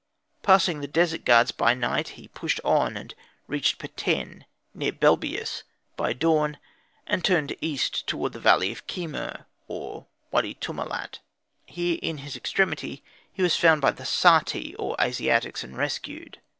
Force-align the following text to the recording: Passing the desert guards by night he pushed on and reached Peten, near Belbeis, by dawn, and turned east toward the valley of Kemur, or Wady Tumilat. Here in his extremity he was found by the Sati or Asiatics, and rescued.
Passing 0.41 0.81
the 0.81 0.87
desert 0.87 1.25
guards 1.25 1.51
by 1.51 1.75
night 1.75 2.07
he 2.17 2.27
pushed 2.29 2.59
on 2.65 2.97
and 2.97 3.13
reached 3.45 3.77
Peten, 3.77 4.45
near 4.73 4.91
Belbeis, 4.91 5.61
by 5.95 6.11
dawn, 6.11 6.57
and 7.05 7.23
turned 7.23 7.55
east 7.61 8.07
toward 8.07 8.33
the 8.33 8.39
valley 8.39 8.71
of 8.71 8.87
Kemur, 8.87 9.45
or 9.67 10.07
Wady 10.31 10.55
Tumilat. 10.55 11.19
Here 11.67 11.99
in 12.01 12.17
his 12.17 12.35
extremity 12.35 13.03
he 13.31 13.43
was 13.43 13.55
found 13.55 13.81
by 13.81 13.91
the 13.91 14.03
Sati 14.07 14.73
or 14.79 14.95
Asiatics, 14.99 15.63
and 15.63 15.77
rescued. 15.77 16.39